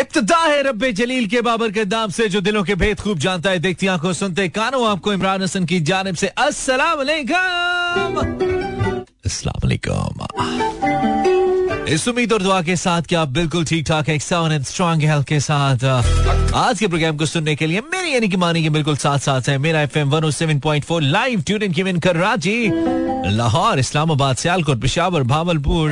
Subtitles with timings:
[0.00, 3.50] इब्तदा है रब्बे जलील के बाबर के दाम से, जो दिलों के भेद खूब जानता
[3.50, 7.00] है। देखती आँखों सुनते कानों, आपको इमरान हसन की जानब से अस्सलाम
[11.88, 15.26] इस उम्मीद और दुआ के साथ कि आप बिल्कुल ठीक ठाक हैं एंड स्ट्रांग हेल्थ
[15.26, 15.84] के साथ।
[16.54, 19.58] आज के प्रोग्राम को सुनने के लिए मेरी, यानी कि मानी बिल्कुल साथ साथ है।
[19.58, 22.70] Mera FM 107.4 live tune in Karachi
[23.36, 25.90] Lahore, Islamabad, Sialkot, Peshawar, Bahawalpur.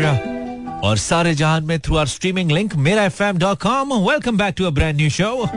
[0.85, 4.55] और सारे जहान में through our streaming link Mera F M dot com welcome back
[4.57, 5.49] to a brand new show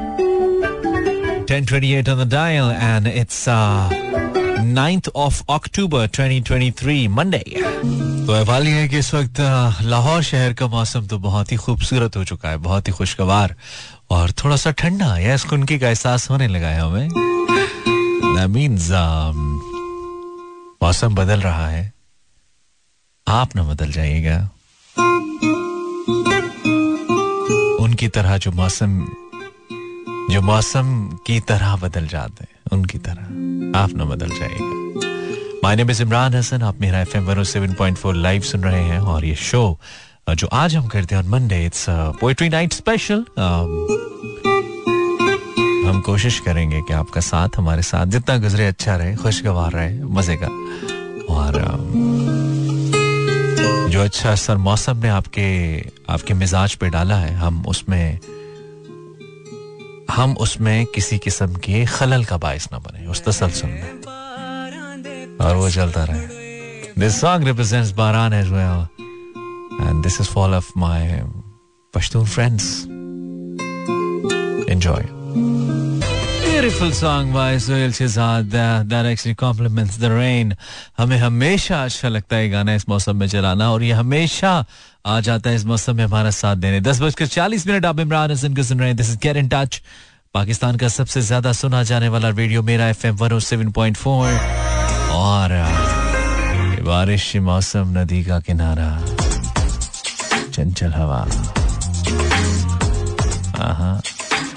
[1.48, 3.92] 1028 on the dial and it's uh,
[4.78, 7.64] 9th of October 2023 Monday.
[8.28, 9.34] तो अहवाल ये है कि इस वक्त
[9.82, 13.56] लाहौर शहर का मौसम तो बहुत ही खूबसूरत हो चुका है बहुत ही खुशगवार
[14.10, 17.10] और थोड़ा सा ठंडा या इस खुनकी का एहसास होने लगा है हमें।
[18.78, 19.46] Um,
[20.84, 21.94] मौसम बदल रहा है।
[23.28, 24.50] आप ना बदल जाइएगा।
[27.84, 29.00] उनकी तरह जो मौसम
[30.32, 30.88] जो मौसम
[31.28, 34.76] की तरह बदल जाते हैं, उनकी तरह आप न बदल जाएगा
[35.64, 39.36] my name is Imran Hasan आप मेरा एफएम 107.4 लाइव सुन रहे हैं और ये
[39.36, 39.80] शो
[40.30, 41.86] जो आज हम करते हैं Monday it's
[42.20, 43.26] poetry night special
[45.88, 50.36] हम कोशिश करेंगे कि आपका साथ हमारे साथ जितना गुजरे अच्छा रहे, खुशगवार रहे, मज़े
[50.44, 50.48] का।
[51.34, 51.54] और
[53.98, 55.46] जो अच्छा असर मौसम ने आपके
[56.10, 58.20] आपके मिजाज पे डाला है, हम उसमें
[60.12, 65.70] हम उसमें किसी किस्म के खलल का बायस ना बने, उस तसलसल में। और वो
[65.70, 66.28] चलता रहे।
[67.00, 68.86] This song represents Baran as well
[69.82, 71.24] and this is for all of my
[71.94, 72.84] Pashtun friends
[74.70, 75.04] enjoy
[76.58, 80.56] Beautiful song by Sohail Shehzad that, that actually compliments the rain.
[80.98, 84.66] हमें हमेशा अच्छा लगता है गाना इस मौसम में चलाना और ये हमेशा
[85.06, 88.32] आ जाता है इस मौसम में हमारा साथ देने। दस बजकर चालीस मिनट आप इमरान
[88.32, 89.82] हसन को सुन रहे हैं। This is get in touch
[90.34, 94.28] Pakistan का सबसे ज़्यादा सुना जाने वाला radio Mera F M one seven point four
[95.14, 95.50] और
[96.90, 98.92] बारिश मौसम नदी का किनारा।
[100.54, 101.26] चंचल हवा।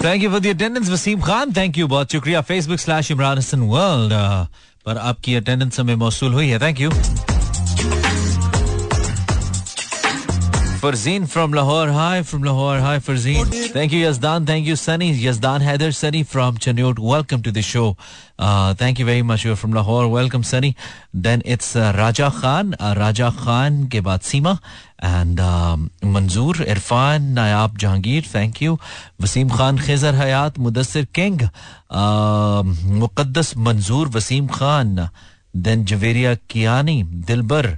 [0.03, 2.41] Thank you for the attendance Waseem Khan thank you बहुत शुक्रिया.
[2.41, 4.13] Facebook slash Imran Hasan world
[4.85, 6.59] पर आपकी अटेंडेंस हमें मौसू हुई है.
[6.59, 6.89] Thank you
[10.81, 11.89] Farzeen from Lahore.
[11.89, 12.79] Hi from Lahore.
[12.79, 13.45] Hi Farzeen.
[13.71, 14.47] Thank you Yazdan.
[14.47, 15.13] Thank you Sunny.
[15.13, 16.97] Yazdan Heather Sunny from Chanut.
[16.97, 17.95] Welcome to the show.
[18.39, 19.45] Uh, thank you very much.
[19.45, 20.07] You're from Lahore.
[20.07, 20.75] Welcome Sunny.
[21.13, 22.73] Then it's uh, Raja Khan.
[22.79, 24.57] Uh, Raja Khan के बाद सीमा
[24.97, 28.25] and um, Manzoor Irfan Nayab Jahangir.
[28.25, 28.79] Thank you.
[29.21, 31.41] Wasim Khan Khizar Hayat Mudassir King.
[31.91, 35.11] Uh, Muqaddas Manzoor Wasim Khan.
[35.53, 37.77] Then Javeria Kiani Dilbar.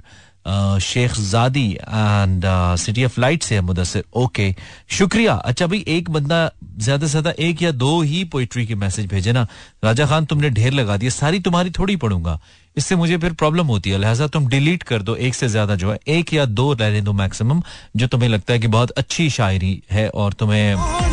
[0.82, 2.44] Sheikh जादी and
[2.78, 4.54] city of light से Mudassar okay
[4.90, 9.06] शुक्रिया। अच्छा भाई, एक बंदा ज़्यादा से ज़्यादा एक या दो ही पोइट्री के मैसेज
[9.06, 9.46] भेजे ना।
[9.84, 12.38] राजा खान, तुमने ढेर लगा दिया। सारी तुम्हारी थोड़ी पढ़ूँगा।
[12.76, 15.92] इससे मुझे फिर प्रॉब्लम होती है। लिहाजा तुम डिलीट कर दो। एक से ज़्यादा जो
[15.92, 17.62] है, एक या दो रहने दो मैक्सिमम
[17.96, 21.03] जो तुम्हें लगता है कि बहुत अच्छी शायरी है और तुम्हें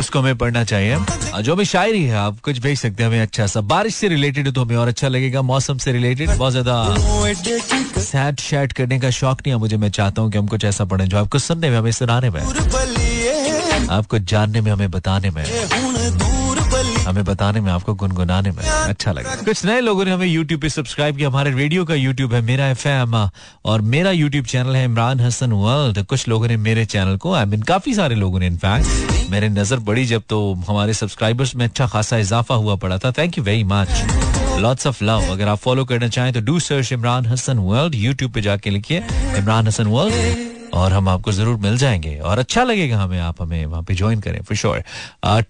[0.00, 3.46] उसको हमें पढ़ना चाहिए। जो भी शायरी है, आप कुछ भेज सकते हैं हमें अच्छा
[3.46, 6.94] सा। बारिश से रिलेटेड है तो हमें और अच्छा लगेगा। मौसम से रिलेटेड बहुत ज़्यादा
[8.00, 10.84] सैड शैड करने का शौक नहीं है। मुझे, मैं चाहता हूँ कि हम कुछ ऐसा
[10.84, 12.40] पढ़े जो आपको सुनने में, हमें सुनाने में
[13.90, 15.44] आपको जानने में, हमें बताने में
[17.10, 20.68] हमें बताने में आपको गुनगुनाने में अच्छा लगा कुछ नए लोगों ने हमें यूट्यूब पे
[20.70, 22.86] सब्सक्राइब किया। हमारे रेडियो का यूट्यूब है मेरा एफ़
[23.64, 27.44] और मेरा यूट्यूब चैनल है इमरान हसन वर्ल्ड कुछ लोगों ने मेरे चैनल को आई
[27.44, 30.38] I मीन mean, काफ़ी सारे लोगों ने इनफैक्ट मेरे नज़र बड़ी जब तो
[30.68, 33.88] हमारे सब्सक्राइबर्स में अच्छा खासा इजाफा हुआ पड़ा था। Thank you very much
[34.60, 38.32] lots of love अगर आप फॉलो करना चाहें तो do search Imran Hasan world YouTube
[38.32, 39.02] पे जाके लिखिए
[39.38, 43.64] इमरान हसन वर्ल्ड और हम आपको ज़रूर मिल जाएँगे। और अच्छा लगेगा हमें, आप हमें
[43.66, 44.82] वहाँ पे ज्वाइन करें for sure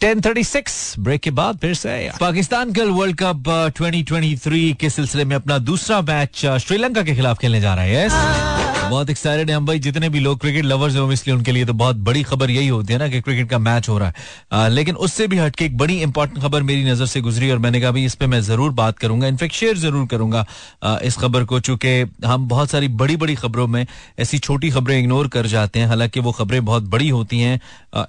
[0.01, 4.73] ten thirty six break के बाद फिर से पाकिस्तान कल world cup twenty twenty three
[4.81, 9.51] के सिलसिले में अपना दूसरा मैच श्रीलंका के खिलाफ खेलने जा रहा है। बहुत एक्साइटेड
[9.51, 12.23] है हम भाई। जितने भी लोग क्रिकेट लवर्स हैं इसलिए उनके लिए तो बहुत बड़ी
[12.25, 14.15] खबर यही होती है ना कि क्रिकेट का मैच हो रहा है।
[14.53, 17.81] आ, लेकिन उससे भी हटके एक बड़ी इंपॉर्टेंट खबर मेरी नज़र से गुजरी और मैंने
[17.81, 20.45] कहा भाई इस पर मैं ज़रूर बात करूँगा। इनफेक्ट शेयर ज़रूर करूँगा
[20.83, 23.87] आ, इस खबर को चूँकि हम बहुत सारी बड़ी बड़ी खबरों में
[24.19, 27.61] ऐसी छोटी खबरें इग्नोर कर जाते हैं। हालाँकि वो खबरें बहुत बड़ी होती हैं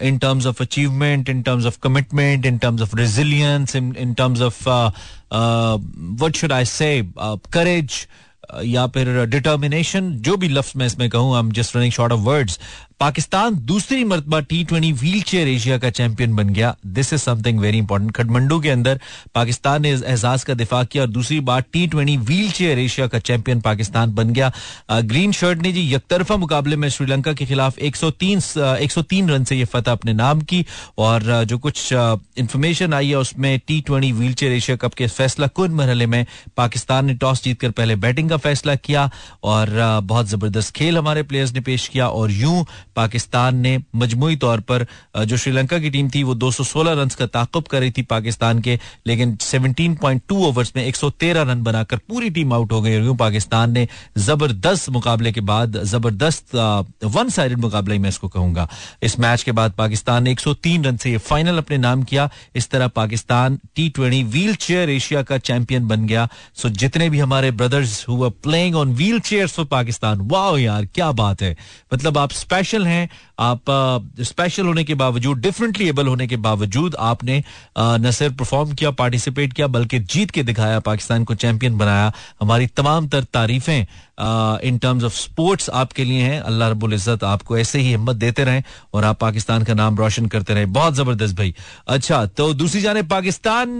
[0.01, 4.67] in terms of achievement in terms of commitment in terms of resilience in terms of
[6.23, 8.05] what should I say courage
[8.63, 12.19] या फिर डिटर्मिनेशन जो भी लफ्ज मैं इसमें कहूँ I am just running short of
[12.19, 12.59] words
[13.01, 17.59] Pakistan दूसरी मरतबा T twenty wheelchair Asia का चैंपियन बन गया। This is something
[17.59, 18.99] very important Kathmandu के अंदर
[19.35, 23.19] पाकिस्तान ने एजाज का दिफा किया और दूसरी बार T twenty wheelchair Asia का
[23.19, 24.51] चैंपियन पाकिस्तान बन गया।
[24.91, 29.65] ग्रीन शर्ट ने जी यकतरफा मुकाबले में श्रीलंका के खिलाफ 103 103 रन से ये
[29.73, 30.63] फतह अपने नाम की
[30.99, 35.71] और जो कुछ इंफॉर्मेशन आई है उसमें T twenty wheelchair Asia cup के फैसला कुन
[35.81, 36.25] मरहले में
[36.57, 39.09] पाकिस्तान ने टॉस जीतकर पहले बैटिंग का फैसला किया
[39.55, 39.75] और
[40.05, 42.65] बहुत ज़बरदस्त खेल हमारे प्लेयर्स ने पेश किया और यूँ
[42.95, 44.85] पाकिस्तान ने मजमू तौर पर
[45.17, 48.77] जो श्रीलंका की टीम थी, वो 216 रन का ताकुब कर रही थी पाकिस्तान के,
[49.07, 53.87] लेकिन 17.2 ओवर्स में 113 रन बनाकर पूरी टीम आउट हो गई। यूँ पाकिस्तान ने
[54.19, 56.55] ज़बरदस्त मुकाबले के बाद, ज़बरदस्त
[57.05, 58.67] वन साइडेड मुकाबला मैं इसको कहूँगा।
[59.03, 62.87] इस मैच के बाद पाकिस्तान ने 103 रन से फाइनल अपने नाम किया। इस तरह
[62.89, 64.23] Pakistan T twenty
[64.57, 69.47] wheelchair Asia का चैंपियन बन गया। सो जितने भी हमारे brothers who playing on wheelchair
[69.47, 71.55] for Pakistan वाह यार, क्या बात है।
[71.93, 73.71] मतलब आप स्पेशल हैं, आप
[74.21, 77.43] स्पेशल होने के बावजूद डिफरेंटली एबल होने के बावजूद आपने
[77.77, 82.11] न सिर्फ़ परफॉर्म किया पार्टिसिपेट किया, बल्कि जीत के दिखाया, पाकिस्तान को चैंपियन बनाया।
[82.41, 83.85] हमारी तमाम तर तारीफें
[84.61, 88.43] इन टर्म्स ऑफ़ स्पोर्ट्स आपके लिए हैं। अल्लाह रब्बुल इज़्ज़त आपको ऐसे ही हिम्मत देते
[88.43, 88.63] रहें
[88.93, 91.53] और आप पाकिस्तान का नाम रोशन करते रहे। बहुत ज़बरदस्त भाई।
[91.87, 93.79] अच्छा तो दूसरी जाने पाकिस्तान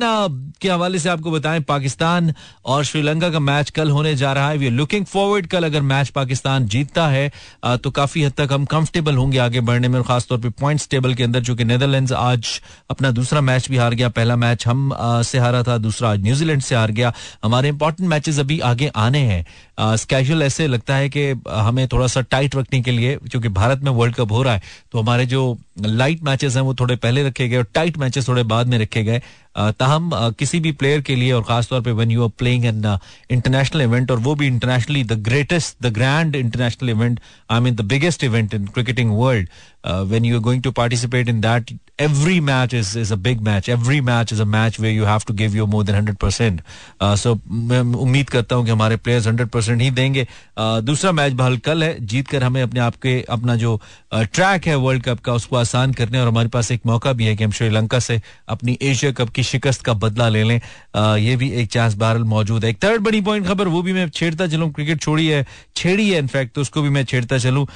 [0.62, 2.34] के हवाले से आपको बताएँ, पाकिस्तान
[2.66, 6.10] और श्रीलंका का मैच कल होने जा रहा है। वी लुकिंग फॉरवर्ड कल अगर मैच
[6.12, 7.32] पाकिस्तान जीतता है
[7.64, 11.14] तो काफ़ी हद तक हम कंफर्टेबल होंगे आगे बढ़ने में और खासतौर पर पॉइंट्स टेबल
[11.16, 12.62] के अंदर, चूँकि नेदरलैंड आज
[12.92, 14.92] अपना दूसरा मैच भी हार गया। पहला मैच हम
[15.24, 19.20] से हारा था, दूसरा आज न्यूजीलैंड से हार गया। हमारे इंपॉर्टेंट मैचेस अभी आगे आने
[19.20, 19.46] हैं।
[19.82, 23.92] स्कैजुअल ऐसे लगता है कि हमें थोड़ा सा टाइट रखने के लिए, क्योंकि भारत में
[23.92, 24.62] वर्ल्ड कप हो रहा है
[24.92, 28.44] तो हमारे जो लाइट मैचेस हैं वो थोड़े पहले रखे गए और टाइट मैचेस थोड़े
[28.46, 29.22] बाद में रखे गए।
[29.58, 32.86] ताहम किसी भी प्लेयर के लिए और खासतौर पे when you are playing an
[33.32, 37.20] international event और वो भी internationally the greatest the grand international event
[37.52, 39.50] I mean the biggest event in cricketing world
[39.88, 43.68] when you are going to participate in that every match is is a big match.
[43.70, 46.62] Every match is a match where you have to give your more than 100 percent
[47.04, 51.34] so मैं उम्मीद करता हूँ कि हमारे players 100 percent ही देंगे। Uh, दूसरा match
[51.34, 53.82] बहल कल है। जीत कर हमें अपने आप के अपना जो
[54.14, 57.26] ट्रैक uh, है वर्ल्ड कप का उसको आसान करने और हमारे पास एक मौका भी
[57.26, 61.18] है कि हम श्रीलंका से अपनी एशिया कप की शिकस्त का बदला ले लें। Uh,
[61.18, 64.10] ये भी एक चांस बहरल मौजूद है। एक थर्ड बड़ी पॉइंट खबर वो भी मैं
[64.10, 65.46] छेड़ता चलूँ। क्रिकेट छोड़ी है
[65.76, 67.68] छेड़ी है इनफैक्ट तो उसको भी मैं छेड़ता चलूँ।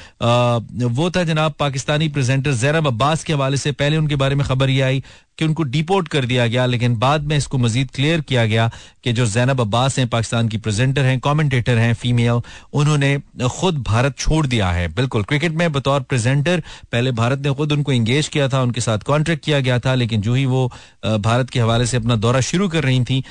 [0.89, 4.69] वो था जनाब पाकिस्तानी प्रेजेंटर जैरब अब्बास के हवाले से पहले उनके बारे में खबर
[4.69, 5.03] यह आई
[5.37, 8.69] कि उनको डिपोर्ट कर दिया गया, लेकिन बाद में इसको मजीद क्लियर किया गया
[9.03, 12.41] कि जो जैनब अब्बास हैं, पाकिस्तान की प्रेजेंटर हैं, कमेंटेटर हैं, फीमेल,
[12.73, 13.17] उन्होंने
[13.49, 17.91] खुद भारत छोड़ दिया है। बिल्कुल, क्रिकेट में बतौर प्रेजेंटर, पहले भारत ने खुद उनको
[17.91, 20.71] इंगेज किया था, उनके साथ कॉन्ट्रैक्ट किया गया था, लेकिन जो ही वो
[21.05, 23.23] भारत के हवाले से अपना दौरा शुरू कर रही थी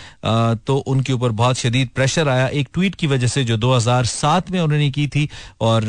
[0.66, 4.04] तो उनके ऊपर बहुत शदीद प्रेशर आया। एक ट्वीट की वजह से जो दो हज़ार
[4.06, 5.28] सात में उन्होंने की थी,
[5.60, 5.84] और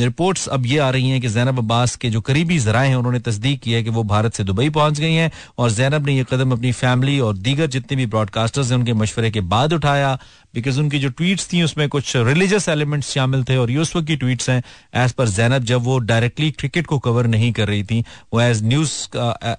[0.00, 3.18] रिपोर्ट्स अब ये आ रही हैं कि जैनब अब्बास के जो करीबी जराए हैं, उन्होंने
[3.20, 6.24] तस्दीक की है कि वो भारत से दुबई पहुँच गई हैं और जैनब ने यह
[6.24, 10.18] कदम अपनी फैमिली और दीगर जितने भी ब्रॉडकास्टर्स हैं, उनके मशवरे के बाद उठाया।
[10.54, 14.50] बिकॉज़ उनकी जो ट्वीट्स थी, उसमें कुछ रिलीजियस एलिमेंट्स शामिल थे और यूसफ की ट्वीट्स
[14.50, 14.62] हैं।
[14.94, 18.62] एज पर जैनब जब वो डायरेक्टली क्रिकेट को कवर नहीं कर रही थी, वो एज
[18.64, 18.92] न्यूज़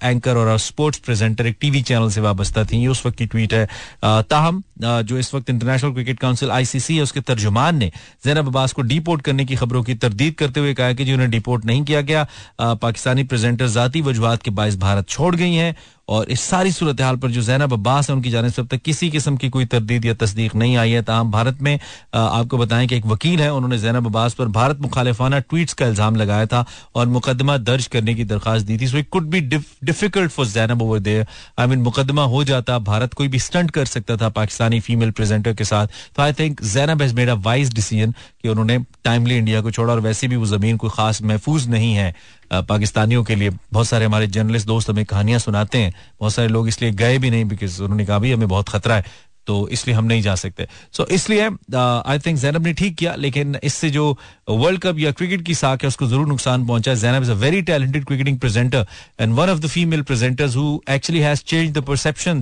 [0.04, 3.68] एंकर और स्पोर्ट्स प्रेजेंटर एक टीवी चैनल से वाबस्ता थी उस वक्त की ट्वीट है।
[4.04, 7.92] ताहम जो इस वक्त इंटरनेशनल क्रिकेट काउंसिल आईसीसी है, उसके तर्जुमान ने
[8.26, 11.30] जैनब अब्बास को डिपोर्ट करने की खबरों की तरदीद करते हुए कहा कि जी उन्हें
[11.32, 12.28] डिपोर्ट नहीं किया गया।
[12.60, 15.76] पाकिस्तानी प्रेजेंटर जाती वजूहत के बायस भारत छोड़ गई हैं।
[16.12, 19.10] और इस सारी सूरत हाल पर जो जैनब अब्बास है, उनकी जानब से तक किसी
[19.10, 21.80] किस्म की कोई तरदीद या तस्दीक नहीं आई है। ताहम भारत में
[22.16, 26.16] आपको बताएँ कि एक वकील है, उन्होंने जैनब अब्बास पर भारत मुखालिफाना ट्वीट्स का इल्ज़ाम
[26.16, 26.66] लगाया था
[26.96, 30.82] और मुकदमा दर्ज करने की दरखास्त दी थी। So it could be difficult for Zainab
[30.82, 31.26] over there
[31.60, 35.54] I mean मुकदमा हो जाता, भारत कोई भी स्टंट कर सकता था पाकिस्तानी फीमेल प्रेजेंटर
[35.54, 39.62] के साथ। तो I think Zainab has made a wise decision कि उन्होंने टाइमली इंडिया
[39.62, 42.14] को छोड़ा और वैसे भी वो ज़मीन कोई खास महफूज नहीं है।
[42.52, 46.68] पाकिस्तानियों के लिए बहुत सारे हमारे जर्नलिस्ट दोस्त हमें कहानियाँ सुनाते हैं। बहुत सारे लोग
[46.68, 50.06] इसलिए गए भी नहीं बिकॉज़ उन्होंने कहा भी हमें बहुत खतरा है तो इसलिए हम
[50.06, 54.18] नहीं जा सकते। सो इसलिए आई थिंक जैनब ने ठीक किया, लेकिन इससे जो
[54.50, 57.62] वर्ल्ड कप या क्रिकेट की साख है, उसको ज़रूर नुकसान पहुँचा Zainab is a very
[57.62, 58.86] talented cricketing presenter
[59.22, 62.42] and one of the female presenters who actually has change the perception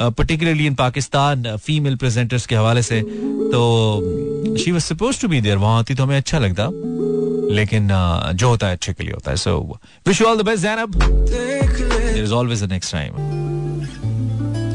[0.00, 5.56] particularly in Pakistan female presenters के हवाले से। तो she was suppose to be there
[5.58, 6.68] वहाँ आती तो हमें अच्छा लगता।
[7.54, 7.88] लेकिन
[8.34, 10.94] जो होता है, अच्छे के लिए होता है so wish you all the best Zainab
[11.30, 13.42] there is always a next time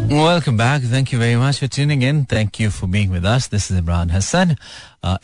[0.09, 0.86] Welcome back.
[0.91, 2.21] Thank you very much for tuning in.
[2.25, 3.48] Thank you for being with us.
[3.50, 4.53] This is Imran Hassan.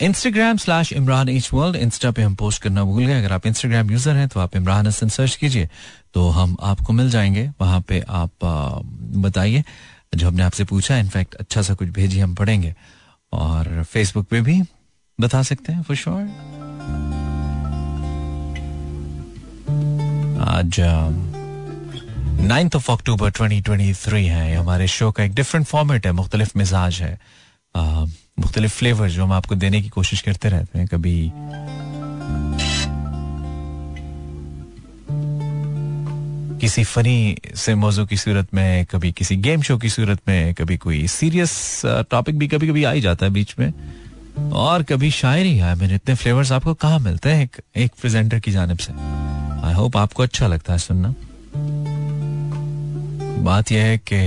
[0.08, 1.78] Instagram slash Imran H World.
[1.86, 4.86] Insta पे हम post करना भूल गए अगर आप Instagram user हैं तो आप इमरान
[4.86, 5.68] हसन सर्च कीजिए
[6.14, 8.30] तो हम आपको मिल जाएँगे वहाँ पे आप
[9.26, 9.64] बताइए
[10.14, 12.74] जो हमने आपसे पूछा इनफैक्ट अच्छा सा कुछ भेजिए हम पढ़ेंगे
[13.32, 14.62] और फेसबुक पे भी
[15.20, 16.22] बता सकते हैं फॉर श्योर
[20.40, 20.76] आज
[22.40, 27.18] नाइन्थ ऑफ़ अक्टूबर 2023 है। हमारे शो का एक डिफरेंट फॉर्मेट है मुख्तलिफ़ मिजाज है।
[28.38, 31.32] मुख्तलिफ़ फ्लेवर जो हम आपको देने की कोशिश करते रहते हैं कभी
[36.60, 40.76] किसी फनी से मौजू की सूरत में कभी किसी गेम शो की सूरत में कभी
[40.76, 43.72] कोई सीरियस टॉपिक भी कभी कभी आ ही जाता है बीच में।
[44.52, 48.50] और कभी शायरी आई मीन इतने फ्लेवर्स आपको कहाँ मिलते हैं एक, एक प्रेजेंटर की
[48.50, 48.92] जानब से।
[49.76, 51.14] होप आपको अच्छा लगता है सुनना।
[53.42, 54.18] बात यह है कि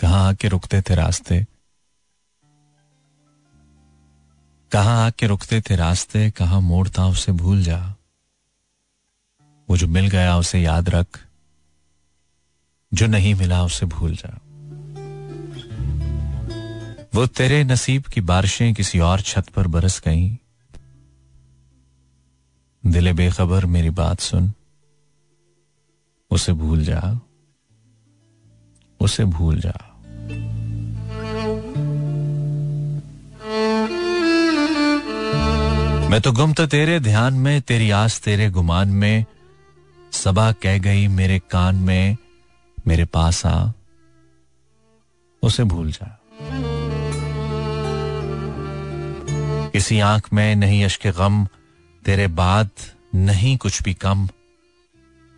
[0.00, 1.46] कहाँ आके रुकते थे रास्ते?
[4.72, 6.30] कहाँ आके रुकते थे रास्ते?
[6.30, 7.94] कहाँ मोड़ता उसे भूल जा।
[9.70, 11.26] वो जो मिल गया उसे याद रख।
[12.94, 14.40] जो नहीं मिला उसे भूल जा।
[17.14, 20.36] वो तेरे नसीब की बारिशें किसी और छत पर बरस गईं।
[22.86, 24.52] दिले बेखबर मेरी बात सुन।
[26.30, 27.20] उसे भूल जा
[29.00, 29.76] उसे भूल जा
[36.10, 39.24] मैं तो गुम तो तेरे ध्यान में, तेरी आस तेरे गुमान में।
[40.12, 42.16] सबा कह गई मेरे कान में,
[42.86, 43.70] मेरे पास आ।
[45.42, 46.20] उसे भूल जा।
[49.68, 51.46] किसी आँख में नहीं अश्क गम
[52.08, 52.70] तेरे बाद
[53.14, 54.28] नहीं कुछ भी कम।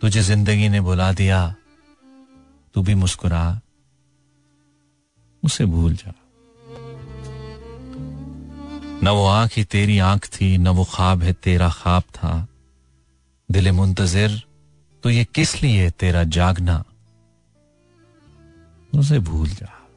[0.01, 1.55] तुझे ज़िंदगी ने बुला दिया,
[2.73, 3.61] तू भी मुस्कुरा।
[5.43, 6.13] उसे भूल जा।
[9.03, 12.47] न वो आँख ही तेरी आँख थी, न वो ख्वाब है तेरा ख्वाब था।
[13.51, 14.43] दिल मुंतजिर
[15.03, 16.83] तो ये किस लिए तेरा जागना?
[18.95, 19.87] उसे भूल जा।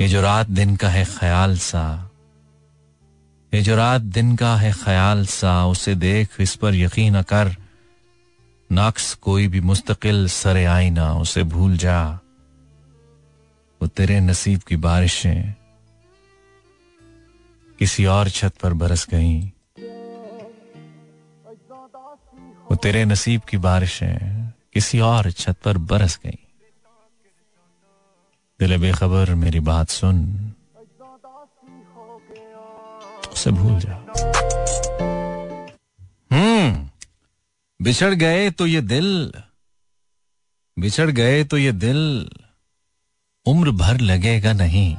[0.00, 2.09] ये जो रात दिन का है ख्याल सा
[3.54, 7.56] ये जो रात दिन का है ख्याल सा, उसे देख इस पर यकीन कर।
[8.72, 12.20] नक्स कोई भी मुस्तकिल सरे आईना, उसे भूल जा।
[13.82, 15.54] वो तेरे नसीब की बारिशें
[17.78, 19.50] किसी और छत पर बरस गईं।
[22.70, 26.38] वो तेरे नसीब की बारिशें किसी और छत पर बरस गई।
[28.60, 30.49] दिल बेखबर मेरी बात सुन।
[33.32, 33.94] उसे भूल जा
[36.32, 36.88] हम्म
[37.84, 39.32] बिछड़ गए तो ये दिल,
[40.78, 42.30] बिछड़ गए तो ये दिल,
[43.46, 44.96] उम्र भर लगेगा नहीं।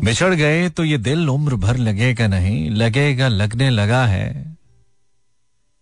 [0.00, 4.56] बिछड़ गए तो ये दिल, उम्र भर लगेगा नहीं। लगेगा, लगने लगा है।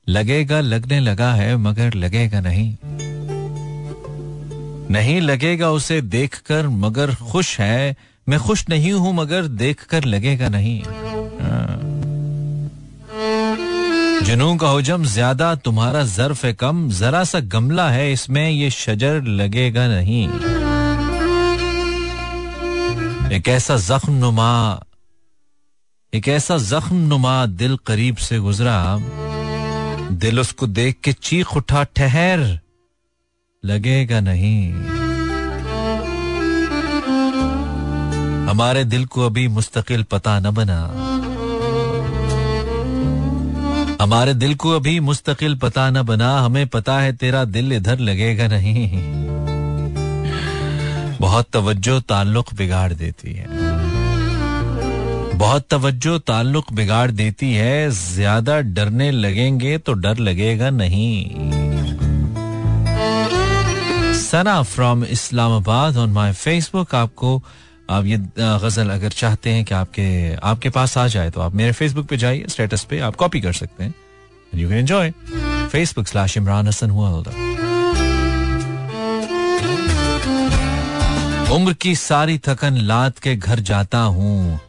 [0.09, 2.76] लगेगा, लगने लगा है, मगर लगेगा नहीं।
[4.90, 7.97] नहीं लगेगा उसे देखकर मगर खुश है
[8.28, 11.78] मैं खुश नहीं हूँ, मगर देख कर लगेगा नहीं। हाँ।
[14.24, 19.22] जुनू का हुजम ज़्यादा, तुम्हारा जर्फ है कम। जरा सा गमला है इसमें, ये शजर
[19.22, 20.28] लगेगा नहीं।
[23.36, 24.82] एक ऐसा जख्म नुमा
[26.12, 28.98] एक ऐसा जख्म नुमा दिल करीब से गुजरा।
[30.12, 32.60] दिल उसको देख के चीख उठा, ठहर,
[33.64, 35.01] लगेगा नहीं।
[38.52, 40.78] हमारे दिल को अभी मुस्तकिल पता न बना।
[44.02, 48.49] हमारे दिल को अभी मुस्तकिल पता न बना, हमें पता है तेरा दिल इधर लगेगा
[48.49, 48.88] नहीं।
[51.21, 53.47] बहुत तवज्जो ताल्लुक बिगाड़ देती है।
[55.38, 61.16] बहुत तवज्जो ताल्लुक बिगाड़ देती है, ज़्यादा डरने लगेंगे तो डर लगेगा नहीं।
[64.21, 67.42] Sana from Islamabad on my Facebook आपको
[67.92, 70.06] आप ये गज़ल अगर चाहते हैं कि आपके
[70.42, 73.52] आपके पास आ जाए तो आप मेरे फेसबुक पे जाइए स्टेटस पे आप कॉपी कर
[73.52, 73.94] सकते हैं।
[74.54, 75.11] You can enjoy
[75.72, 77.11] Facebook slash Imran Hasan हुआ
[81.52, 84.61] उम्र की सारी थकन लाद के घर जाता हूँ।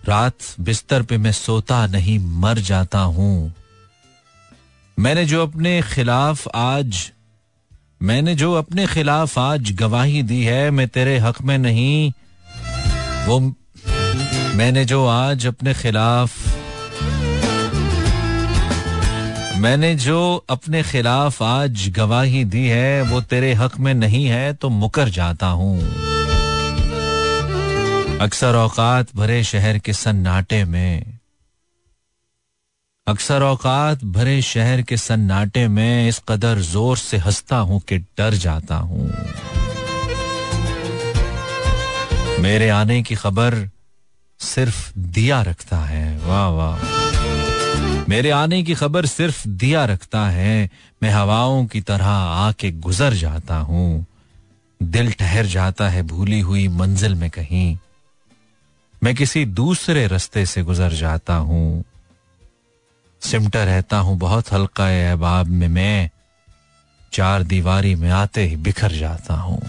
[0.00, 3.52] रात बिस्तर पे मैं सोता नहीं, मर जाता हूँ।
[4.98, 7.10] मैंने जो अपने खिलाफ आज,
[8.02, 12.12] मैंने जो अपने खिलाफ आज गवाही दी है, मैं तेरे हक में नहीं
[13.26, 13.38] वो
[14.56, 16.38] मैंने जो आज अपने खिलाफ,
[19.60, 24.68] मैंने जो अपने खिलाफ आज गवाही दी है, वो तेरे हक में नहीं है तो
[24.70, 25.78] मुकर जाता हूँ।
[28.20, 31.18] अक्सर औकात भरे शहर के सन्नाटे में,
[33.06, 38.34] अक्सर औकात भरे शहर के सन्नाटे में इस कदर ज़ोर से हंसता हूँ कि डर
[38.36, 39.08] जाता हूँ।
[42.40, 43.70] मेरे आने की खबर
[44.40, 46.78] सिर्फ़ दिया रखता है। वाह वाह।
[48.08, 50.70] मेरे आने की खबर सिर्फ़ दिया रखता है।
[51.02, 54.06] मैं हवाओं की तरह आके गुजर जाता हूँ।
[54.82, 57.78] दिल ठहर जाता है भूली हुई मंजिल में कहीं।
[59.04, 61.84] मैं किसी दूसरे रास्ते से गुजर जाता हूँ।
[63.20, 66.10] सिमटा रहता हूँ बहुत हल्का अहबाब में। मैं
[67.12, 69.62] चार दीवारी में आते ही बिखर जाता हूँ।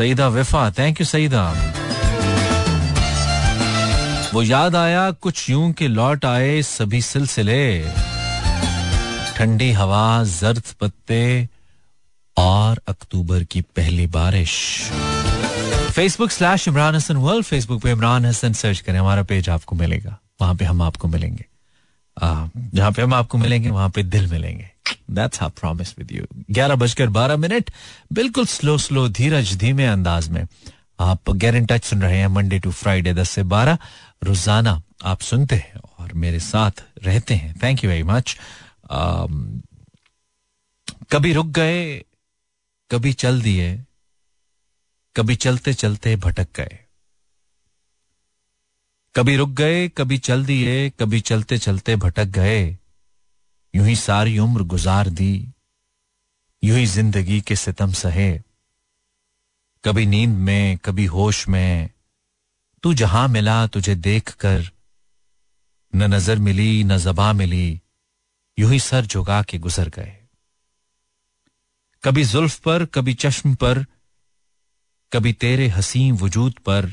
[0.00, 1.42] Saeeda Wafa. Thank you Saeeda.
[4.34, 7.84] वो याद आया, कुछ यूँ के लौट आए सभी सिलसिले।
[9.36, 11.48] ठंडी हवा, जर्द पत्ते
[12.36, 14.54] और अक्टूबर की पहली बारिश।
[15.92, 20.18] Facebook slash Imran Hasan world Facebook पे इमरान हसन सर्च करें, हमारा पेज आपको मिलेगा।
[20.40, 21.44] वहाँ पे हम आपको मिलेंगे।
[22.16, 24.70] जहाँ पे हम आपको मिलेंगे, वहाँ पे दिल मिलेंगे।
[25.10, 27.70] That's how promise with you ग्यारह बजकर बारह मिनट।
[28.12, 30.46] बिल्कुल स्लो स्लो, धीरज, धीमे अंदाज में।
[31.00, 33.78] आप गेट इन टच सुन रहे हैं मंडे टू फ्राइडे दस से बारह।
[34.24, 38.36] रोज़ाना आप सुनते हैं और मेरे साथ रहते हैं। थैंक यू वेरी मच
[41.12, 42.04] कभी रुक गए,
[42.90, 43.72] कभी चल दिए,
[45.16, 46.78] कभी चलते चलते भटक गए।
[49.14, 52.76] कभी रुक गए, कभी चल दिए, कभी चलते चलते भटक गए।
[53.74, 55.48] यूँ ही सारी उम्र गुजार दी,
[56.64, 58.40] यूँ ही ज़िंदगी के सितम सहे।
[59.84, 61.90] कभी नींद में, कभी होश में,
[62.82, 64.70] तू जहाँ मिला तुझे देख कर
[65.94, 67.80] न नज़र मिली, न जबा मिली,
[68.58, 70.16] यूँ ही सर झुका के गुजर गए।
[72.04, 73.84] कभी जुल्फ पर, कभी चश्म पर,
[75.12, 76.92] कभी तेरे हसीन वजूद पर,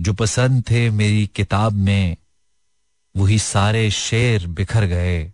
[0.00, 2.16] जो पसंद थे मेरी किताब में,
[3.16, 5.32] वही सारे शेर बिखर गए।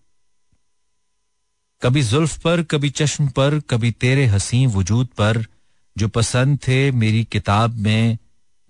[1.84, 5.46] कभी जुल्फ पर, कभी चश्म पर, कभी तेरे हसीन वजूद पर,
[5.98, 8.18] जो पसंद थे मेरी किताब में,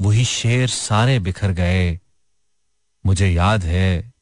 [0.00, 2.00] वही शेर सारे बिखर गए।
[3.06, 4.12] मुझे याद है,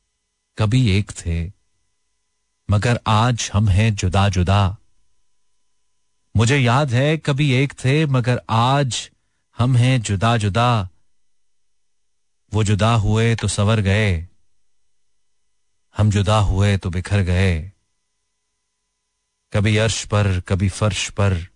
[0.58, 1.52] कभी एक थे।
[2.70, 4.76] मगर आज हम हैं जुदा जुदा।
[6.36, 9.10] मुझे याद है, कभी एक थे, मगर आज
[9.58, 10.88] हम हैं जुदा जुदा।
[12.54, 14.28] वो जुदा हुए तो सवर गए,
[15.96, 17.71] हम जुदा हुए तो बिखर गए।
[19.52, 21.46] कभी अर्श पर, कभी फर्श पर,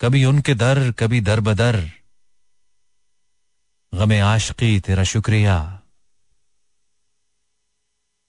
[0.00, 1.90] कभी उनके दर, कभी दर बदर।
[3.94, 5.80] गमे आशकी, तेरा शुक्रिया।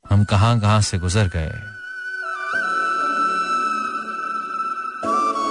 [0.10, 1.52] हम कहाँ कहाँ से गुजर गए?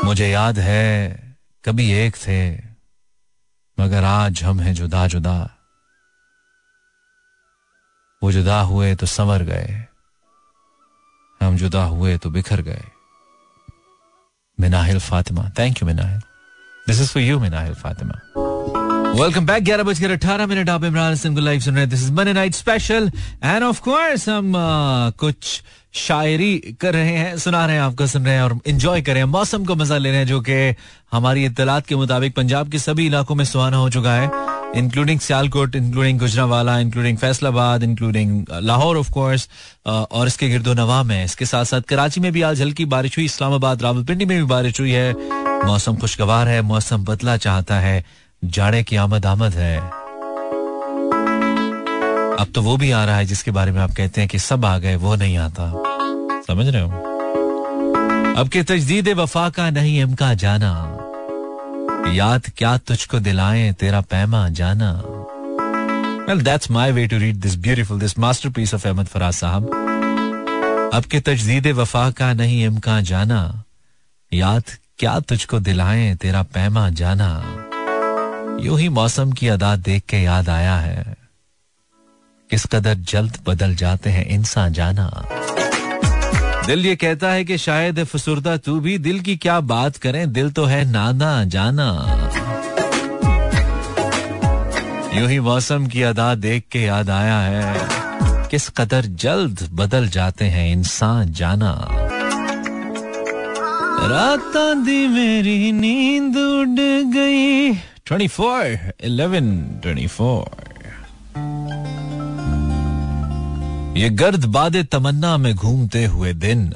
[0.04, 1.18] मुझे याद है,
[1.64, 2.56] कभी एक थे,
[3.80, 5.52] मगर आज हम हैं जुदा जुदा
[8.22, 9.86] वो जुदा हुए तो संवर गए।
[11.42, 12.84] हम जुदा हुए तो बिखर गए।
[14.60, 15.50] Minahil Fatima.
[15.58, 16.20] Thank you Minahil.
[16.88, 18.45] This is for you Minahil Fatima.
[19.14, 22.02] Welcome back ग्यारह बजकर अठारह मिनट आप इमरान हसन को लाइव सुन रहे हैं। This
[22.02, 23.10] is money night special
[23.44, 25.62] and of course हम uh, कुछ
[25.94, 29.22] शायरी कर रहे हैं सुना रहे हैं आपको सुन रहे हैं और इंजॉय कर रहे
[29.22, 30.74] हैं। मौसम को मज़ा ले रहे हैं जो कि
[31.12, 34.30] हमारी इतलात के मुताबिक पंजाब के सभी इलाकों में सुहाना हो चुका है
[34.76, 39.48] including Sialkot including Gujranwala including Faisalabad including Lahore of course
[39.86, 43.24] और इसके गिरदो नवा में। इसके साथ साथ कराची में भी आज हल्की बारिश हुई
[43.24, 45.12] इस्लामाबाद रावलपिंडी में भी बारिश हुई है।
[45.64, 48.04] मौसम खुशगवार है मौसम बदला चाहता है।
[48.44, 49.80] जाड़े की आमद आमद है।
[52.36, 54.64] अब तो वो भी आ रहा है जिसके बारे में आप कहते हैं कि सब
[54.64, 55.82] आ गए वो नहीं आता।
[56.48, 56.90] समझ रहे हो?
[58.36, 60.92] अब के तजदीद वफा का नहीं इमका जाना।
[62.12, 65.02] याद क्या तुझको दिलाए तेरा पैमा जाना।
[66.28, 69.64] Well, that's my way to read this beautiful, this masterpiece of Ahmad Faraz साहब
[70.94, 73.62] अब के तजदीद वफा का नहीं इमका जाना।
[74.32, 74.64] याद
[74.98, 77.62] क्या तुझको दिलाए तेरा पैमा जाना।
[78.60, 81.16] यूँ ही मौसम की अदा देख के याद आया है।
[82.50, 85.28] किस कदर जल्द बदल जाते हैं इंसान जाना।
[86.66, 90.50] दिल ये कहता है कि शायद फसुरदा तू भी दिल की क्या बात करें, दिल
[90.50, 91.88] तो है नाना जाना।
[95.14, 100.44] यूँ ही मौसम की अदा देख के याद आया है। किस कदर जल्द बदल जाते
[100.44, 101.88] हैं इंसान जाना।
[104.08, 106.68] रात दी मेरी नींद उड़
[107.14, 107.25] गई
[108.06, 110.44] 24 11 24
[113.98, 116.72] ये गर्द बादे तमन्ना में घूमते हुए दिन।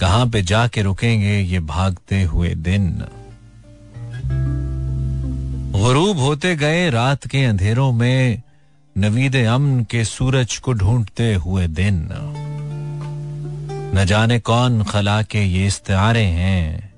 [0.00, 3.04] कहाँ पे जाके रुकेंगे ये भागते हुए दिन।
[5.82, 8.42] गुरूब होते गए रात के अंधेरों में,
[8.98, 12.08] नवीद अमन के सूरज को ढूंढते हुए दिन।
[13.94, 16.93] न जाने कौन खला के ये इस्तारे हैं।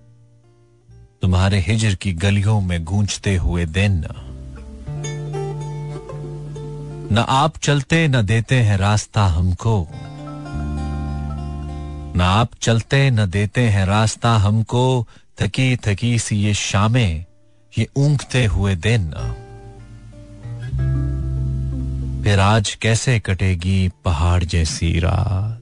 [1.26, 4.04] तुम्हारे हिजर की गलियों में गूंजते हुए दिन।
[7.12, 9.88] न आप चलते, न देते हैं रास्ता हमको।
[12.16, 15.08] न आप चलते, न देते हैं रास्ता हमको।
[15.42, 17.24] थकी थकी सी ये शामें,
[17.78, 19.10] ये ऊंघते हुए दिन।
[22.24, 25.55] फिर आज कैसे कटेगी पहाड़ जैसी रात?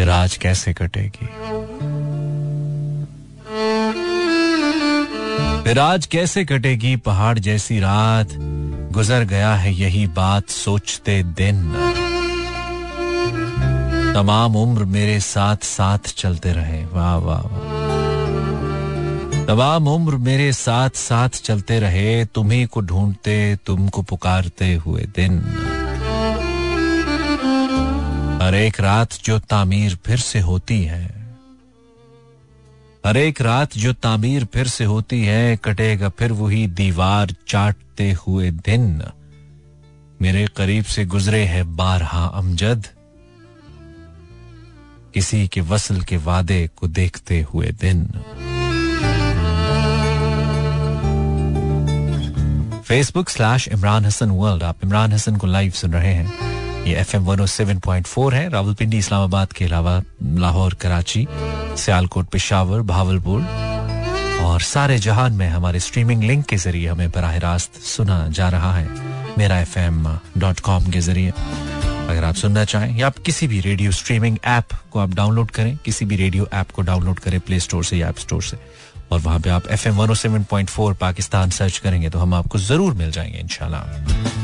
[0.00, 1.26] फिर आज कैसे कटेगी?
[5.62, 8.28] फिर आज कैसे कटेगी पहाड़ जैसी रात?
[8.92, 11.72] गुजर गया है यही बात सोचते दिन।
[14.14, 17.58] तमाम उम्र मेरे साथ साथ चलते रहे। वाह वाह वाह।
[19.44, 25.66] तमाम उम्र मेरे साथ साथ चलते रहे, तुम्ही को ढूंढते, तुमको पुकारते हुए दिन।
[28.42, 31.36] हर एक रात जो तामीर फिर से होती है।
[33.06, 38.50] हर एक रात जो तामीर फिर से होती है, कटेगा फिर वही दीवार चाटते हुए
[38.50, 39.02] दिन।
[40.22, 42.86] मेरे करीब से गुजरे है बारहा अमजद।
[45.14, 48.06] किसी के वसल के वादे को देखते हुए दिन।
[52.82, 56.50] Facebook slash Imran Hasan world आप इमरान हसन को लाइव सुन रहे हैं।
[56.90, 60.02] ये F M one seven point four है। रावलपिंडी, इस्लामाबाद के अलावा
[60.40, 61.26] लाहौर, कराची,
[61.76, 63.42] सियालकोट, पिशावर, भावलपुर
[64.42, 68.74] और सारे जहान में हमारे स्ट्रीमिंग लिंक के ज़रिए हमें बरह रास्त सुना जा रहा
[68.74, 68.88] है।
[69.38, 70.06] मेरा एफ़ एम
[70.38, 74.74] डॉट कॉम के ज़रिए। अगर आप सुनना चाहें या आप किसी भी रेडियो स्ट्रीमिंग ऐप
[74.92, 78.08] को आप डाउनलोड करें, किसी भी रेडियो ऐप को डाउनलोड करें प्ले स्टोर से या
[78.08, 78.56] ऐप स्टोर से।
[79.12, 83.10] और वहाँ पे आप F M one Pakistan search करेंगे तो हम आपको ज़रूर मिल
[83.10, 84.39] जाएँगे, इंशाल्लाह।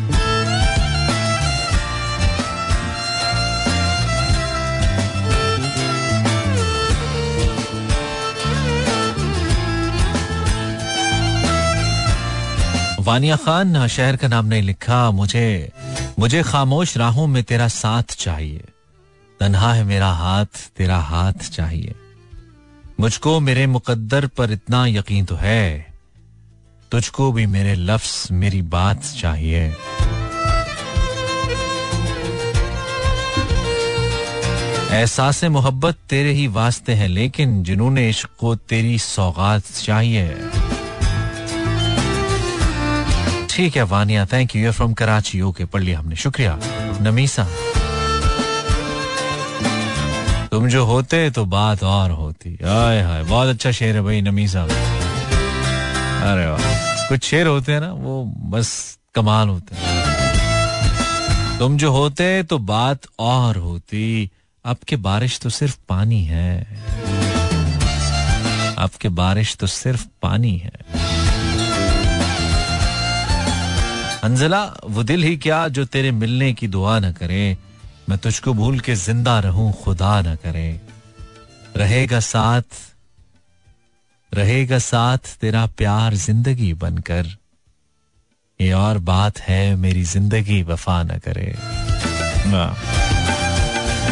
[13.06, 15.72] वानिया खान, शहर का नाम नहीं लिखा, मुझे
[16.18, 18.64] मुझे खामोश राहों में तेरा साथ चाहिए।
[19.40, 21.94] तन्हा है मेरा हाथ, तेरा हाथ चाहिए।
[23.00, 25.86] मुझको मेरे मुकद्दर पर इतना यकीन तो है।
[26.92, 29.76] तुझको भी मेरे लफ्ज, मेरी बात चाहिए।
[34.90, 40.36] एहसास मोहब्बत तेरे ही वास्ते है, लेकिन जिन्होंने इश्क को तेरी सौगात चाहिए।
[43.56, 46.58] ठीक है, Vania thank you from Karachi okay पढ़ लिया हमने, शुक्रिया.
[47.00, 47.46] नमीसा.
[50.48, 52.58] तुम जो होते तो बात और होती.
[52.64, 54.62] आय हाय, बहुत अच्छा शेर है भाई, नमीसा.
[54.62, 57.08] अरे वाह.
[57.08, 59.86] कुछ शेर होते हैं ना, वो बस कमाल होते हैं.
[61.58, 64.30] तुम जो होते तो बात और होती.
[64.66, 66.66] आपके बारिश तो सिर्फ़ पानी है.
[68.78, 70.95] आपके बारिश तो सिर्फ़ पानी है.
[74.24, 77.56] अंजला, वो दिल ही क्या जो तेरे मिलने की दुआ न करे?
[78.08, 80.80] मैं तुझको भूल के ज़िंदा रहूँ, खुदा न करे।
[81.76, 82.84] रहेगा साथ
[84.32, 87.26] रहेगा साथ तेरा प्यार ज़िंदगी बनकर।
[88.60, 91.54] ये और बात है, मेरी ज़िंदगी वफा न करे।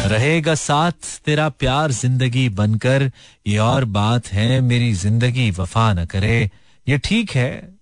[0.09, 3.11] रहेगा साथ तेरा प्यार ज़िंदगी बनकर।
[3.47, 6.49] ये और बात है, मेरी ज़िंदगी वफा न करे।
[6.87, 7.74] ये ठीक है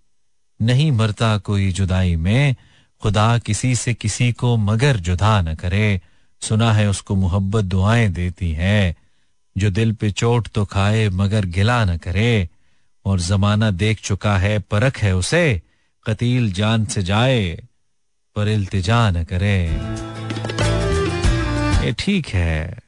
[0.64, 2.56] नहीं मरता कोई जुदाई में,
[3.02, 6.02] खुदा किसी से किसी को मगर जुदा न करे।
[6.42, 8.96] सुना है उसको मोहब्बत दुआएँ देती है।
[9.58, 12.50] जो दिल पे चोट तो खाए, मगर गिला न करे।
[13.06, 15.62] और जमाना देख चुका है, परख है उसे।
[16.06, 17.64] कतील जान से जाए,
[18.36, 19.80] पर इल्तिजा न करे।
[21.92, 22.80] ठीक है,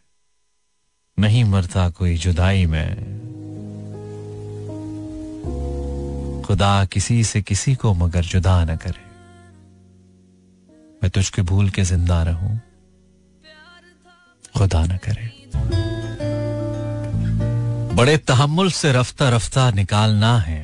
[1.20, 3.15] नहीं मरता कोई जुदाई में।
[6.46, 9.04] खुदा किसी से किसी को मगर जुदा न करे।
[11.04, 12.60] मैं तुझके भूल के ज़िंदा रहूँ,
[14.58, 15.32] खुदा न करे।
[17.96, 20.64] बड़े तहमुल से रफ्ता रफ्ता निकालना है।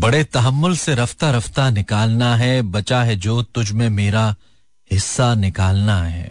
[0.00, 4.34] बड़े तहमुल से रफ्ता रफ्ता निकालना है, बचा है जो तुझ में मेरा
[4.90, 6.28] हिस्सा निकालना है।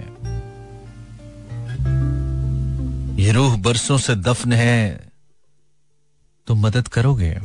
[3.23, 5.12] ये रूह बरसों से दफन है
[6.47, 7.38] तुम मदद करोगे।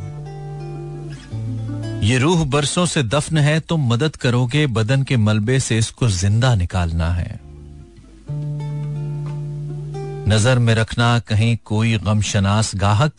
[2.07, 6.55] ये रूह बरसों से दफन है, तुम मदद करोगे। बदन के मलबे से इसको ज़िंदा
[6.55, 7.41] निकालना है।
[10.29, 13.13] नज़र में रखना, कहीं कोई गमशनास गाहक।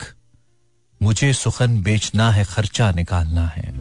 [1.02, 3.72] मुझे सुखन बेचना है, खर्चा निकालना है।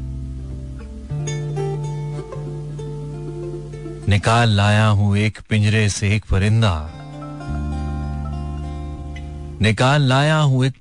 [4.08, 6.97] निकाल लाया हूँ एक पिंजरे से एक परिंदा।
[9.62, 10.74] निकाल लाया हूँ एक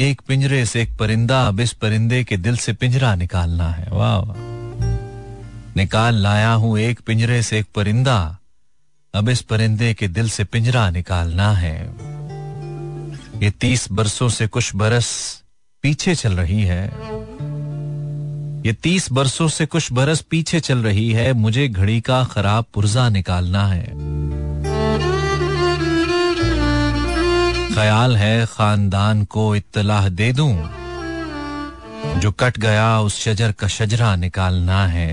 [0.00, 4.16] एक पिंजरे से एक परिंदा, अब इस परिंदे के दिल से पिंजरा निकालना है। वाह
[4.16, 4.36] वाह।
[5.76, 8.38] निकाल लाया हूँ एक पिंजरे से एक परिंदा,
[9.14, 11.76] अब इस परिंदे के दिल से पिंजरा निकालना है।
[13.42, 15.42] ये तीस बरसों से कुछ बरस
[15.82, 16.84] पीछे चल रही है।
[18.66, 23.08] ये तीस बरसों से कुछ बरस पीछे चल रही है, मुझे घड़ी का खराब पुर्जा
[23.08, 23.86] निकालना है।
[27.76, 30.52] ख्याल है खानदान को इतलाह दे दूँ।
[32.20, 35.10] जो कट गया उस शजर का शजरा निकालना है।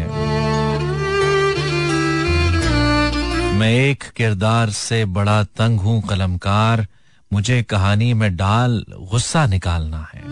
[3.53, 6.87] मैं एक किरदार से बड़ा तंग हूँ कलमकार।
[7.33, 10.23] मुझे कहानी में डाल गुस्सा निकालना है।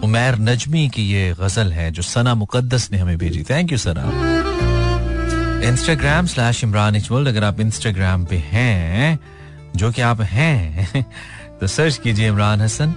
[0.00, 4.06] उमैर नजमी की ये गज़ल है जो सना मुकद्दस ने हमें भेजी। Thank you Sana.
[5.68, 9.18] Instagram slash Imran H world अगर आप इंस्टाग्राम पे हैं
[9.76, 11.02] जो कि आप हैं।
[11.60, 12.94] तो सर्च कीजिए Imran Hasan.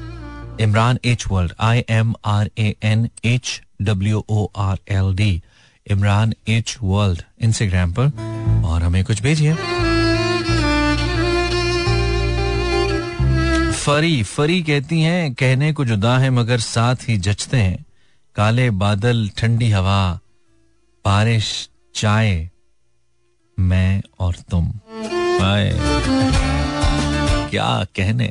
[0.62, 5.42] Imran H world I M R A N H W O R L D
[5.92, 8.12] Imran H world Instagram पर।
[8.66, 9.54] और हमें कुछ भेजिए।
[13.72, 17.86] फरी फरी कहती हैं, कहने को जुदा है, मगर साथ ही जचते हैं।
[18.36, 20.20] काले बादल, ठंडी हवा,
[21.06, 22.50] बारिश, चाय,
[23.60, 24.74] मैं और तुम।
[25.44, 25.74] आए
[27.54, 28.30] क्या कहने?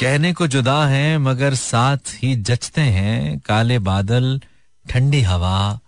[0.00, 4.40] कहने को जुदा है, मगर साथ ही जचते हैं। काले बादल,
[4.86, 5.78] ठंडी हवा,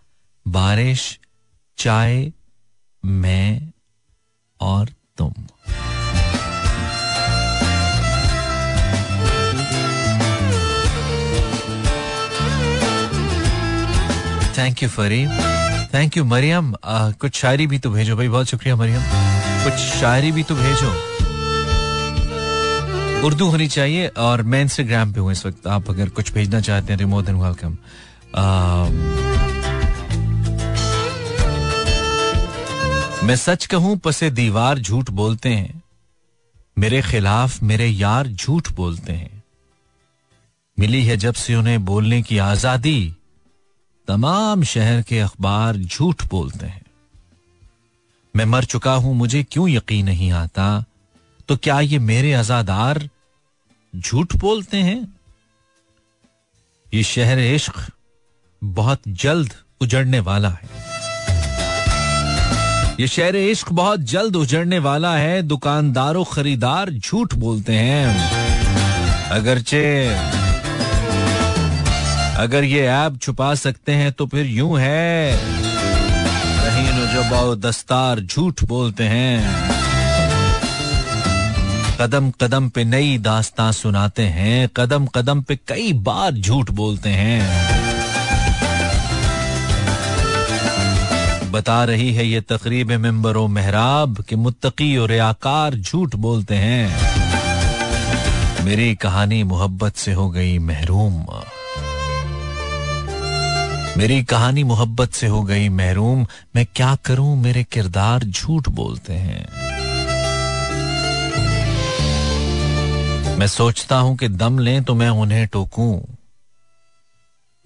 [0.47, 1.18] बारिश,
[1.79, 2.31] चाय,
[3.05, 3.73] मैं
[4.61, 5.33] और तुम।
[14.59, 15.27] Thank you Fari
[15.94, 19.03] thank you Mariam कुछ शायरी भी तो भेजो भाई, बहुत शुक्रिया मरियम
[19.64, 21.18] कुछ शायरी भी तो भेजो।
[23.25, 26.93] उर्दू होनी चाहिए और मैं इंस्टाग्राम पे हूँ इस वक्त। आप अगर कुछ भेजना चाहते
[26.93, 27.77] हैं मोर देन वेलकम
[33.27, 35.83] मैं सच कहूँ, पसे दीवार झूठ बोलते हैं।
[36.77, 39.43] मेरे खिलाफ मेरे यार झूठ बोलते हैं।
[40.79, 43.15] मिली है जब से उन्हें बोलने की आज़ादी,
[44.09, 46.85] तमाम शहर के अखबार झूठ बोलते हैं।
[48.35, 50.85] मैं मर चुका हूँ, मुझे क्यों यकीन नहीं आता?
[51.49, 53.09] तो क्या ये मेरे आजादार
[53.97, 55.15] झूठ बोलते हैं?
[56.95, 57.75] ये शहर इश्क
[58.63, 60.69] बहुत जल्द उजड़ने वाला है।
[63.01, 70.09] ये शहर इश्क बहुत जल्द उजड़ने वाला है, दुकानदारों खरीदार झूठ बोलते हैं। अगरचे,
[72.37, 75.33] अगर ये ऐप छुपा सकते हैं तो फिर यूँ है।
[76.65, 79.88] रहीन जबाओ दस्तार झूठ बोलते हैं।
[82.01, 87.69] कदम कदम पे नई दास्तां सुनाते हैं, कदम कदम पे कई बार झूठ बोलते हैं।
[91.51, 97.09] बता रही है ये तकरीब मेंबर मेहराब कि मुत्तकी और रियाकार झूठ बोलते हैं।
[98.65, 101.27] मेरी कहानी मोहब्बत से हो गई महरूम।
[104.01, 107.37] मेरी कहानी मोहब्बत से हो गई महरूम। मैं क्या करूँ?
[107.43, 109.49] मेरे किरदार झूठ बोलते हैं।
[113.38, 116.14] मैं सोचता हूँ कि दम लें तो मैं उन्हें टोकूं।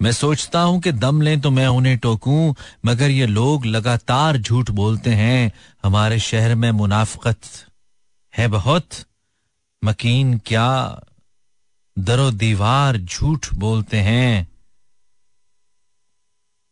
[0.01, 2.53] मैं सोचता हूँ कि दम लें तो मैं उन्हें टोकूं,
[2.85, 5.51] मगर ये लोग लगातार झूठ बोलते हैं।
[5.83, 7.39] हमारे शहर में मुनाफकत
[8.37, 8.89] है बहुत।
[9.83, 11.01] मकीन क्या
[11.99, 14.47] दरो दीवार झूठ बोलते हैं।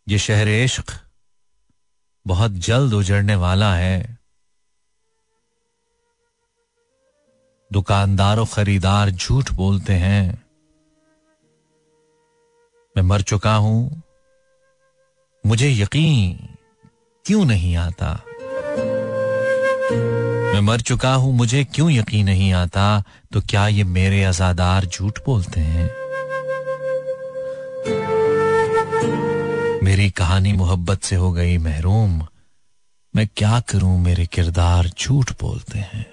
[0.09, 0.91] ये शहर इश्क
[2.27, 4.20] बहुत जल्द उजड़ने वाला है।
[7.73, 10.45] दुकानदार और खरीदार झूठ बोलते हैं।
[12.97, 14.01] मैं मर चुका हूँ।
[15.45, 16.55] मुझे यकीन
[17.25, 18.23] क्यों नहीं आता?
[20.53, 23.03] मैं मर चुका हूँ, मुझे क्यों यकीन नहीं आता?
[23.33, 25.87] तो क्या ये मेरे आजादार झूठ बोलते हैं?
[29.83, 32.27] मेरी कहानी मोहब्बत से हो गई महरूम।
[33.15, 36.11] मैं क्या करूँ, मेरे किरदार झूठ बोलते हैं।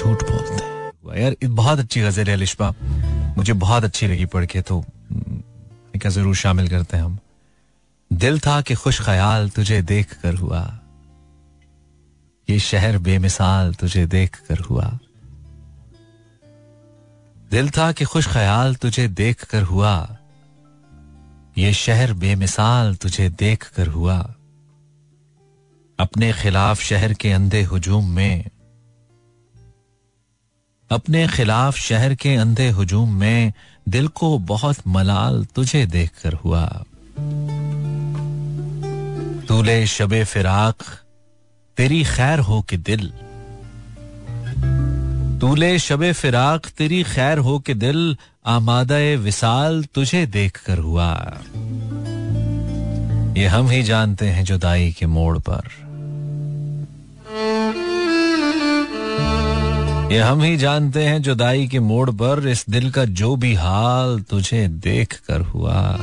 [0.00, 2.74] झूठ बोलते हैं। यार बहुत अच्छी गज़ल है लिशबा
[3.36, 4.82] मुझे बहुत अच्छी लगी पढ़ के तो
[5.96, 7.18] क्या ज़रूर शामिल करते हैं हम।
[8.10, 10.62] दिल था कि खुश ख्याल तुझे देख कर हुआ।
[12.48, 14.86] ये शहर बेमिसाल तुझे देख कर हुआ।
[17.50, 19.94] दिल था कि खुश ख्याल तुझे देख कर हुआ।
[21.58, 24.18] ये शहर बेमिसाल तुझे देख कर हुआ।
[25.98, 28.44] अपने खिलाफ शहर के अंधे हुजूम में
[30.90, 33.52] अपने खिलाफ शहर के अंधे हुजूम में
[33.88, 36.84] दिल को बहुत मलाल तुझे देखकर हुआ।
[39.48, 40.76] तूले शबे फिराक,
[41.76, 43.12] तेरी खैर हो के दिल।
[45.40, 51.40] तूले शबे फिराक, तेरी खैर हो के दिल आमादा विसाल तुझे देखकर हुआ।
[53.36, 55.89] ये हम ही जानते हैं जुदाई के मोड़ पर।
[60.10, 64.20] ये हम ही जानते हैं जुदाई के मोड़ पर इस दिल का जो भी हाल
[64.20, 65.98] तुझे देख कर हुआ,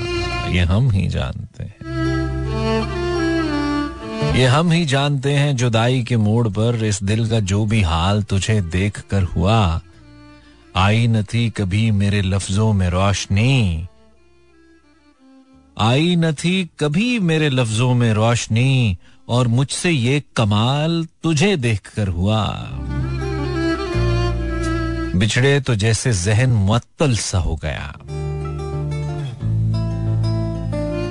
[0.50, 1.96] ये हम ही जानते हैं।
[4.36, 8.24] ये हम ही जानते हैं जुदाई के मोड़ पर इस दिल का जो भी हाल
[8.24, 9.82] तुझे देख कर हुआ।
[10.76, 13.88] आई न थी कभी मेरे लफ्जों में रोशनी।
[15.80, 18.98] आई न थी कभी मेरे लफ्जों में रोशनी,
[19.30, 22.70] और मुझसे ये कमाल तुझे देखकर हुआ।
[25.18, 27.94] बिछड़े तो जैसे जहन मुअत्तल सा हो गया।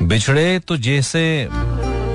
[0.03, 1.49] बिछड़े तो जैसे,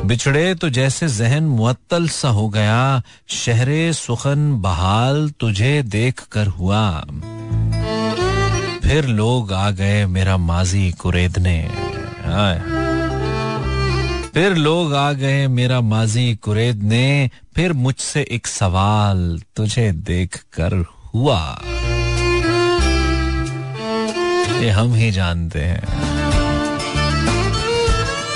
[0.06, 7.02] बिछड़े तो जैसे जहन मुअत्तल सा हो गया, शहरे सुखन बहाल तुझे देख कर हुआ।
[8.84, 11.72] फिर लोग आ गए मेरा माजी कुरेदने।
[14.34, 21.62] फिर लोग आ गए मेरा माजी कुरेदने, फिर मुझसे एक सवाल तुझे देख कर हुआ।
[24.62, 25.84] ये हम ही जानते हैं।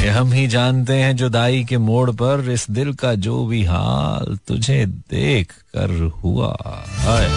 [0.01, 4.37] ये हम ही जानते हैं जुदाई के मोड़ पर इस दिल का जो भी हाल
[4.47, 5.91] तुझे देख कर
[6.23, 6.55] हुआ
[6.99, 7.27] है।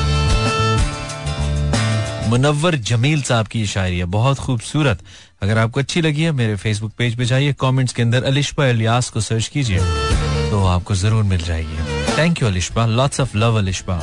[2.28, 4.98] मुनव्वर जमील साहब की शायरी है, बहुत खूबसूरत।
[5.42, 9.10] अगर आपको अच्छी लगी है, मेरे फेसबुक पेज पे जाइए कमेंट्स के अंदर अलिशपा इलियास
[9.10, 9.78] को सर्च कीजिए
[10.50, 14.00] तो आपको ज़रूर मिल जाएगी। Thank you Alishpa lots of love Alishpa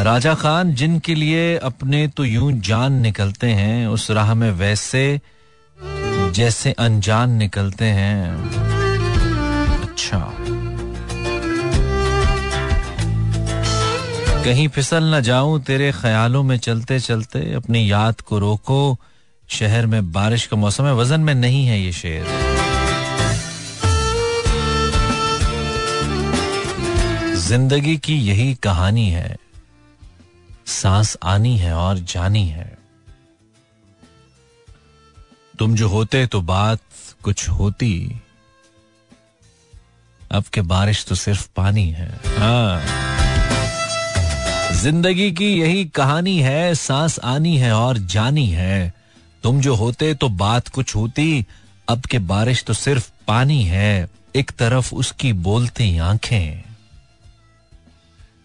[0.00, 5.20] Raja Khan, जिनके लिए अपने तो यूँ जान निकलते हैं, उस राह में वैसे
[6.32, 8.34] जैसे अनजान निकलते हैं।
[9.82, 10.18] अच्छा।
[14.44, 18.96] कहीं फिसल न जाऊँ, तेरे ख्यालों में चलते चलते अपनी याद को रोको।
[19.48, 22.24] शहर में बारिश का मौसम है, वज़न में नहीं है ये शेर।
[27.36, 29.36] ज़िंदगी की यही कहानी है।
[30.70, 32.78] सांस आनी है और जानी है।
[35.58, 36.80] तुम जो होते तो बात
[37.22, 38.20] कुछ होती।
[40.32, 42.82] अब के बारिश तो सिर्फ़ पानी है। हाँ।
[44.74, 48.94] ज़िंदगी की यही कहानी है, सांस आनी है और जानी है।
[49.42, 51.46] तुम जो होते तो बात कुछ होती,
[51.88, 56.69] अब के बारिश तो सिर्फ़ पानी है। एक तरफ़ उसकी बोलती आँखें।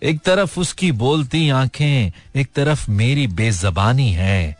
[0.04, 4.58] एक तरफ़ उसकी बोलती आँखें, एक तरफ़ मेरी बेजबानी है।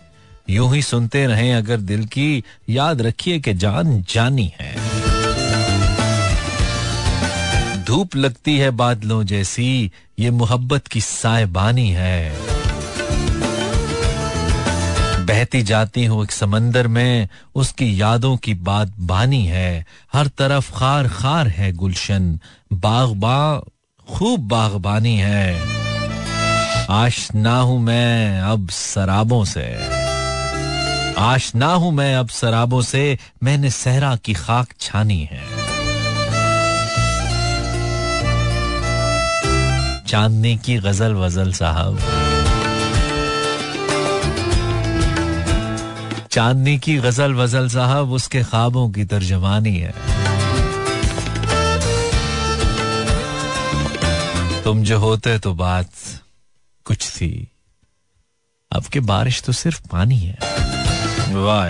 [0.50, 4.76] यूँ ही सुनते रहें अगर दिल की याद रखिए कि जान जानी है।
[7.84, 12.36] धूप लगती है बादलों जैसी, ये मोहब्बत की सायबानी है।
[15.26, 21.08] बहती जाती हूँ एक समंदर में, उसकी यादों की बात बानी है। हर तरफ़ खार
[21.08, 22.40] खार है गुलशन
[22.74, 23.62] बाग बाग
[24.10, 25.62] खूब बागबानी है।
[26.90, 29.78] आशना हूँ मैं अब शराबों से।
[31.18, 35.44] आशना हूँ मैं अब शराबों से, मैंने सहरा की खाक छानी है।
[40.08, 42.00] चांदनी की गज़ल वजल साहब।
[46.32, 49.94] चांदनी की गज़ल वजल साहब, उसके ख्वाबों की तर्जमानी है।
[54.66, 55.90] तुम जो होते तो बात
[56.86, 57.52] कुछ थी।
[58.72, 60.38] अब के बारिश तो सिर्फ़ पानी है।
[61.34, 61.70] वाह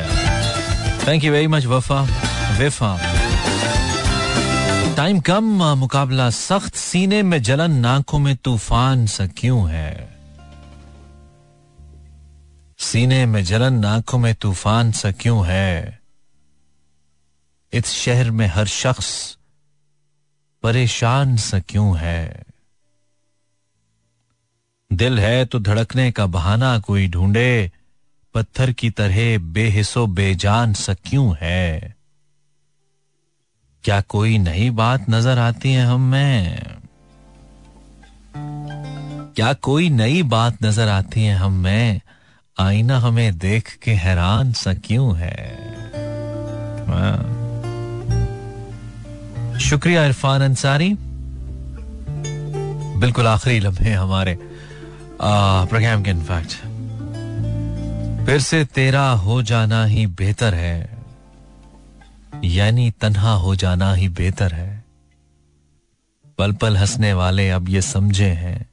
[1.07, 2.01] थैंक यू वेरी मच वफा,
[2.59, 2.91] विफा।
[4.95, 10.17] टाइम कम, मुकाबला सख्त, सीने में जलन, नाकों में तूफ़ान सा क्यों है?
[12.77, 15.99] सीने में जलन, नाकों में तूफ़ान सा क्यों है?
[17.73, 19.37] इस शहर में हर शख्स
[20.63, 22.54] परेशान सा क्यों है?
[24.93, 27.71] दिल है तो धड़कने का बहाना कोई ढूंढे,
[28.33, 31.95] पत्थर की तरह बेहिसो बेजान सा क्यों है?
[33.83, 36.61] क्या कोई नई बात नज़र आती है हम में?
[39.35, 42.01] क्या कोई नई बात नज़र आती है हम में?
[42.59, 45.55] आईना हमें देख के हैरान सा क्यों है?
[46.87, 47.31] हाँ।
[49.59, 50.95] शुक्रिया इरफान अंसारी।
[52.99, 54.54] बिल्कुल आखिरी लम्हे हमारे।
[55.19, 56.51] प्रोग्राम के इनफैक्ट
[58.25, 60.97] फिर से तेरा हो जाना ही बेहतर है,
[62.43, 64.83] यानी तन्हा हो जाना ही बेहतर है।
[66.37, 68.69] पल पल हंसने वाले अब ये समझे हैं,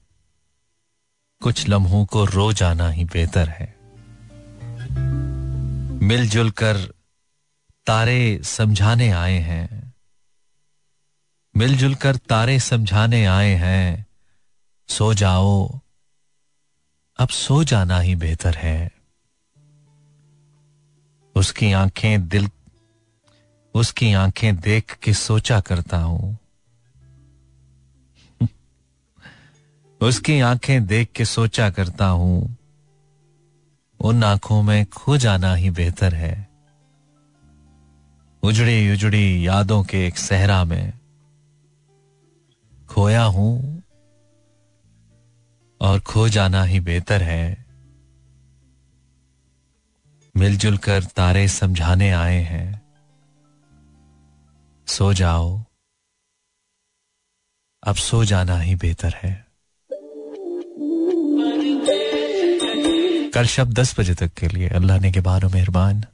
[1.42, 3.74] कुछ लम्हों को रो जाना ही बेहतर है।
[6.02, 6.76] मिलजुल कर
[7.86, 9.94] तारे समझाने आए हैं,
[11.54, 14.06] मिलजुल कर तारे समझाने आए हैं,
[14.88, 15.80] सो जाओ
[17.18, 18.90] अब सो जाना ही बेहतर है।
[21.34, 22.48] उसकी आँखें दिल,
[23.74, 26.38] उसकी आँखें देख के सोचा करता हूँ।
[30.00, 32.56] उसकी आँखें देख के सोचा करता हूँ।
[34.00, 36.48] उन आँखों में खो जाना ही बेहतर है।
[38.42, 40.92] उजड़ी उजड़ी यादों के एक सहरा में
[42.88, 43.81] खोया हूँ
[45.82, 47.66] और खो जाना ही बेहतर है।
[50.36, 52.82] मिलजुल कर तारे समझाने आए हैं।
[54.86, 55.64] सो जाओ।
[57.86, 59.46] अब सो जाना ही बेहतर है।
[63.30, 66.04] कल शब दस बजे तक के लिए अल्लाह ने के बारो मेहरबान।